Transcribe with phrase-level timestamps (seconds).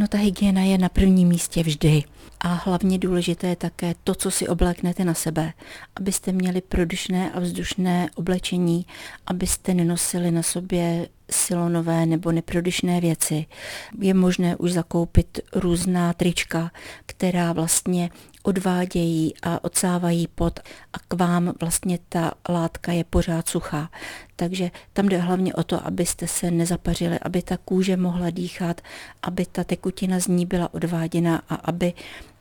[0.00, 2.04] No ta hygiena je na prvním místě vždy.
[2.40, 5.52] A hlavně důležité je také to, co si obléknete na sebe,
[5.96, 8.86] abyste měli prodyšné a vzdušné oblečení,
[9.26, 13.46] abyste nenosili na sobě silonové nebo neprodyšné věci.
[14.00, 16.70] Je možné už zakoupit různá trička,
[17.06, 18.10] která vlastně
[18.42, 20.60] odvádějí a odsávají pot
[20.92, 23.90] a k vám vlastně ta látka je pořád suchá.
[24.36, 28.80] Takže tam jde hlavně o to, abyste se nezapařili, aby ta kůže mohla dýchat,
[29.22, 31.92] aby ta tekutina z ní byla odváděna a aby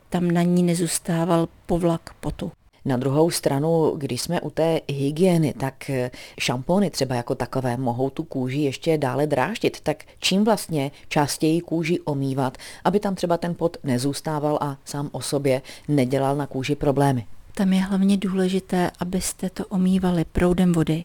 [0.10, 2.52] tam na ní nezůstával povlak potu.
[2.90, 8.10] Na druhou stranu, když jsme u té hygieny, tak eh, šampony třeba jako takové mohou
[8.10, 9.80] tu kůži ještě dále dráždit.
[9.82, 15.22] Tak čím vlastně častěji kůži omývat, aby tam třeba ten pot nezůstával a sám o
[15.22, 17.26] sobě nedělal na kůži problémy?
[17.56, 21.04] Tam je hlavně důležité, abyste to omývali proudem vody.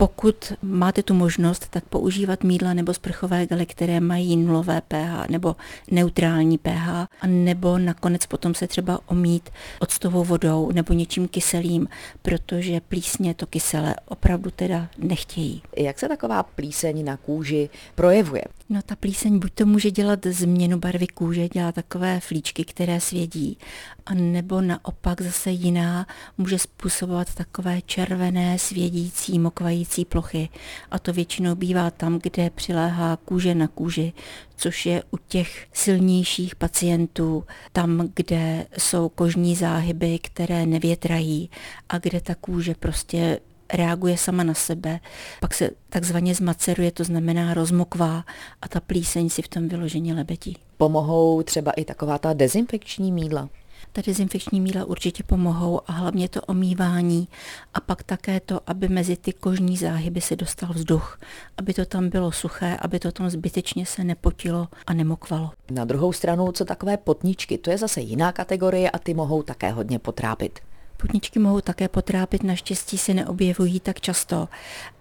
[0.00, 5.56] Pokud máte tu možnost, tak používat mídla nebo sprchové gely, které mají nulové pH nebo
[5.90, 11.88] neutrální pH, nebo nakonec potom se třeba omít octovou vodou nebo něčím kyselým,
[12.22, 15.62] protože plísně to kyselé opravdu teda nechtějí.
[15.76, 18.42] Jak se taková plíseň na kůži projevuje?
[18.70, 23.58] No ta plíseň buď to může dělat změnu barvy kůže, dělá takové flíčky, které svědí,
[24.06, 26.06] a nebo naopak zase jiná
[26.38, 30.48] může způsobovat takové červené, svědící, mokvající plochy.
[30.90, 34.12] A to většinou bývá tam, kde přiléhá kůže na kůži,
[34.56, 41.50] což je u těch silnějších pacientů, tam, kde jsou kožní záhyby, které nevětrají
[41.88, 43.40] a kde ta kůže prostě
[43.72, 45.00] reaguje sama na sebe,
[45.40, 48.24] pak se takzvaně zmaceruje, to znamená rozmokvá
[48.62, 50.56] a ta plíseň si v tom vyloženě lebetí.
[50.76, 53.48] Pomohou třeba i taková ta dezinfekční mídla?
[53.92, 57.28] Ta dezinfekční míla určitě pomohou a hlavně to omývání
[57.74, 61.20] a pak také to, aby mezi ty kožní záhyby se dostal vzduch,
[61.56, 65.50] aby to tam bylo suché, aby to tam zbytečně se nepotilo a nemokvalo.
[65.70, 69.70] Na druhou stranu, co takové potničky, to je zase jiná kategorie a ty mohou také
[69.70, 70.58] hodně potrápit.
[71.00, 74.48] Putničky mohou také potrápit, naštěstí se neobjevují tak často,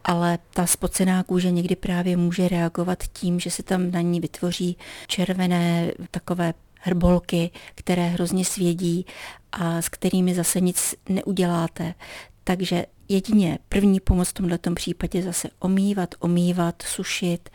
[0.03, 4.77] ale ta spocená kůže někdy právě může reagovat tím, že se tam na ní vytvoří
[5.07, 9.05] červené takové hrbolky, které hrozně svědí
[9.51, 11.93] a s kterými zase nic neuděláte.
[12.43, 17.49] Takže jedině první pomoc v tomto případě zase omývat, omývat, sušit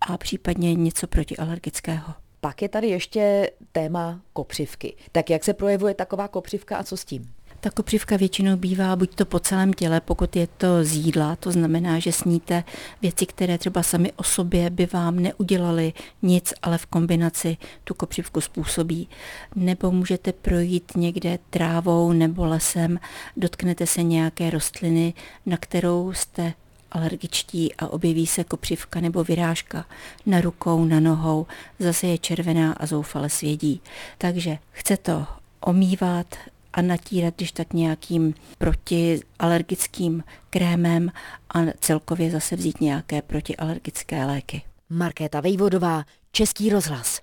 [0.00, 2.14] a případně něco protialergického.
[2.40, 4.96] Pak je tady ještě téma kopřivky.
[5.12, 7.32] Tak jak se projevuje taková kopřivka a co s tím?
[7.60, 11.52] Ta kopřivka většinou bývá buď to po celém těle, pokud je to z jídla, to
[11.52, 12.64] znamená, že sníte
[13.02, 15.92] věci, které třeba sami o sobě by vám neudělali
[16.22, 19.08] nic, ale v kombinaci tu kopřivku způsobí.
[19.56, 23.00] Nebo můžete projít někde trávou nebo lesem,
[23.36, 25.14] dotknete se nějaké rostliny,
[25.46, 26.52] na kterou jste
[26.92, 29.84] alergičtí a objeví se kopřivka nebo vyrážka
[30.26, 31.46] na rukou, na nohou,
[31.78, 33.80] zase je červená a zoufale svědí.
[34.18, 35.26] Takže chce to
[35.60, 36.34] omývat,
[36.72, 41.10] a natírat když tak nějakým protialergickým krémem
[41.54, 44.62] a celkově zase vzít nějaké protialergické léky.
[44.90, 47.16] Markéta Vejvodová, Český rozhlas.